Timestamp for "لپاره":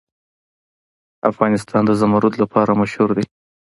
2.41-2.71